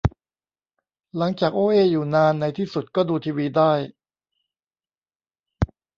[1.17, 3.71] หลังจากโอ้เอ้อยู่นาน ในที่สุดก็ดูทีวีได้